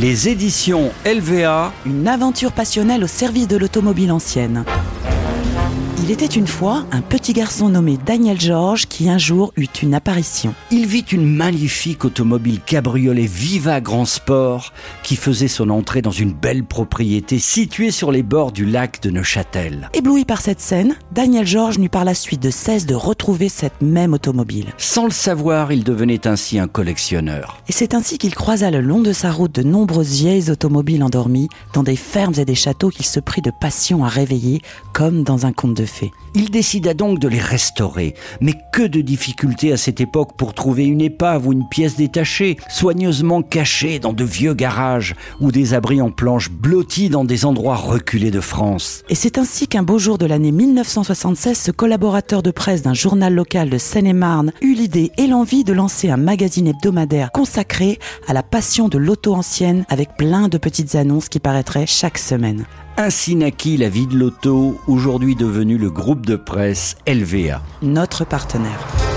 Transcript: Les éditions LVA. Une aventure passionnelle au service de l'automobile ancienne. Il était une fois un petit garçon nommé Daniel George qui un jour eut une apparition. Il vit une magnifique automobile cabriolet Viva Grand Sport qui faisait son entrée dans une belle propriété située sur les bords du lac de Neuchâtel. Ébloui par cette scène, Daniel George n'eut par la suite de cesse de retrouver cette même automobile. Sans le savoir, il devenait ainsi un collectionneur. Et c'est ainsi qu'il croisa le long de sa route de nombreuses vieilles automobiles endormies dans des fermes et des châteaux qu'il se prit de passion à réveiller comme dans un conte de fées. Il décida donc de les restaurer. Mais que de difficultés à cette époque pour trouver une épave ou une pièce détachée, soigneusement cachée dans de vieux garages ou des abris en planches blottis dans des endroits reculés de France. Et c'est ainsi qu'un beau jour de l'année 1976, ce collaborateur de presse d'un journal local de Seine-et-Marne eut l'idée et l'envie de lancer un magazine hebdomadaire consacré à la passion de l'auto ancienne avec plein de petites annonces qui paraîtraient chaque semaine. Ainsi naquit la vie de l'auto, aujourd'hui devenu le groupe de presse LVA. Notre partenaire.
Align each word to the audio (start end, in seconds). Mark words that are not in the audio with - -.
Les 0.00 0.28
éditions 0.28 0.92
LVA. 1.04 1.72
Une 1.84 2.06
aventure 2.06 2.52
passionnelle 2.52 3.02
au 3.02 3.08
service 3.08 3.48
de 3.48 3.56
l'automobile 3.56 4.12
ancienne. 4.12 4.64
Il 6.08 6.12
était 6.12 6.24
une 6.24 6.46
fois 6.46 6.86
un 6.90 7.02
petit 7.02 7.34
garçon 7.34 7.68
nommé 7.68 7.98
Daniel 7.98 8.40
George 8.40 8.86
qui 8.86 9.10
un 9.10 9.18
jour 9.18 9.52
eut 9.58 9.68
une 9.82 9.92
apparition. 9.92 10.54
Il 10.70 10.86
vit 10.86 11.04
une 11.12 11.30
magnifique 11.30 12.02
automobile 12.06 12.60
cabriolet 12.64 13.26
Viva 13.26 13.82
Grand 13.82 14.06
Sport 14.06 14.72
qui 15.02 15.16
faisait 15.16 15.48
son 15.48 15.68
entrée 15.68 16.00
dans 16.00 16.10
une 16.10 16.32
belle 16.32 16.64
propriété 16.64 17.38
située 17.38 17.90
sur 17.90 18.10
les 18.10 18.22
bords 18.22 18.52
du 18.52 18.64
lac 18.64 19.02
de 19.02 19.10
Neuchâtel. 19.10 19.90
Ébloui 19.92 20.24
par 20.24 20.40
cette 20.40 20.62
scène, 20.62 20.96
Daniel 21.12 21.46
George 21.46 21.78
n'eut 21.78 21.90
par 21.90 22.06
la 22.06 22.14
suite 22.14 22.42
de 22.42 22.48
cesse 22.48 22.86
de 22.86 22.94
retrouver 22.94 23.50
cette 23.50 23.82
même 23.82 24.14
automobile. 24.14 24.68
Sans 24.78 25.04
le 25.04 25.10
savoir, 25.10 25.72
il 25.72 25.84
devenait 25.84 26.26
ainsi 26.26 26.58
un 26.58 26.68
collectionneur. 26.68 27.62
Et 27.68 27.72
c'est 27.72 27.92
ainsi 27.92 28.16
qu'il 28.16 28.34
croisa 28.34 28.70
le 28.70 28.80
long 28.80 29.02
de 29.02 29.12
sa 29.12 29.30
route 29.30 29.54
de 29.54 29.62
nombreuses 29.62 30.22
vieilles 30.22 30.50
automobiles 30.50 31.04
endormies 31.04 31.50
dans 31.74 31.82
des 31.82 31.96
fermes 31.96 32.32
et 32.38 32.46
des 32.46 32.54
châteaux 32.54 32.88
qu'il 32.88 33.04
se 33.04 33.20
prit 33.20 33.42
de 33.42 33.52
passion 33.60 34.06
à 34.06 34.08
réveiller 34.08 34.62
comme 34.94 35.22
dans 35.22 35.44
un 35.44 35.52
conte 35.52 35.74
de 35.74 35.84
fées. 35.84 35.97
Il 36.34 36.50
décida 36.50 36.94
donc 36.94 37.18
de 37.18 37.28
les 37.28 37.40
restaurer. 37.40 38.14
Mais 38.40 38.54
que 38.72 38.82
de 38.82 39.00
difficultés 39.00 39.72
à 39.72 39.76
cette 39.76 40.00
époque 40.00 40.36
pour 40.36 40.54
trouver 40.54 40.84
une 40.84 41.00
épave 41.00 41.46
ou 41.46 41.52
une 41.52 41.68
pièce 41.68 41.96
détachée, 41.96 42.56
soigneusement 42.68 43.42
cachée 43.42 43.98
dans 43.98 44.12
de 44.12 44.24
vieux 44.24 44.54
garages 44.54 45.14
ou 45.40 45.50
des 45.52 45.74
abris 45.74 46.00
en 46.00 46.10
planches 46.10 46.50
blottis 46.50 47.08
dans 47.08 47.24
des 47.24 47.44
endroits 47.44 47.76
reculés 47.76 48.30
de 48.30 48.40
France. 48.40 49.02
Et 49.08 49.14
c'est 49.14 49.38
ainsi 49.38 49.68
qu'un 49.68 49.82
beau 49.82 49.98
jour 49.98 50.18
de 50.18 50.26
l'année 50.26 50.52
1976, 50.52 51.58
ce 51.58 51.70
collaborateur 51.70 52.42
de 52.42 52.50
presse 52.50 52.82
d'un 52.82 52.94
journal 52.94 53.34
local 53.34 53.70
de 53.70 53.78
Seine-et-Marne 53.78 54.52
eut 54.62 54.74
l'idée 54.74 55.10
et 55.18 55.26
l'envie 55.26 55.64
de 55.64 55.72
lancer 55.72 56.10
un 56.10 56.16
magazine 56.16 56.68
hebdomadaire 56.68 57.30
consacré 57.32 57.98
à 58.26 58.32
la 58.32 58.42
passion 58.42 58.88
de 58.88 58.98
l'auto 58.98 59.34
ancienne 59.34 59.84
avec 59.88 60.16
plein 60.16 60.48
de 60.48 60.58
petites 60.58 60.94
annonces 60.94 61.28
qui 61.28 61.40
paraîtraient 61.40 61.86
chaque 61.86 62.18
semaine. 62.18 62.64
Ainsi 63.00 63.36
naquit 63.36 63.76
la 63.76 63.88
vie 63.88 64.08
de 64.08 64.18
l'auto, 64.18 64.80
aujourd'hui 64.88 65.36
devenu 65.36 65.78
le 65.78 65.88
groupe 65.88 66.26
de 66.26 66.34
presse 66.34 66.96
LVA. 67.06 67.62
Notre 67.80 68.24
partenaire. 68.24 69.07